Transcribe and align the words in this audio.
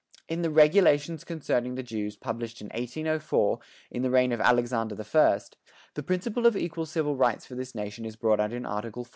In 0.27 0.41
the 0.41 0.49
"Regulations 0.49 1.23
Concerning 1.23 1.75
the 1.75 1.83
Jews" 1.83 2.15
published 2.17 2.59
in 2.59 2.69
1804, 2.69 3.59
in 3.91 4.01
the 4.01 4.09
reign 4.09 4.31
of 4.31 4.41
Alexander 4.41 4.95
the 4.95 5.03
First, 5.03 5.57
the 5.93 6.01
principle 6.01 6.47
of 6.47 6.57
equal 6.57 6.87
civil 6.87 7.15
rights 7.15 7.45
for 7.45 7.53
this 7.53 7.75
nation 7.75 8.03
is 8.03 8.15
brought 8.15 8.39
out 8.39 8.51
in 8.51 8.65
Article 8.65 9.03
42. 9.03 9.09